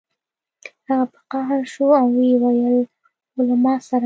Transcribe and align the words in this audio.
هغه 0.87 1.05
په 1.13 1.19
قهر 1.31 1.61
شو 1.73 1.85
او 1.99 2.05
ویې 2.15 2.33
ویل 2.41 2.77
هو 3.33 3.41
له 3.47 3.55
ما 3.63 3.75
سره 3.87 3.99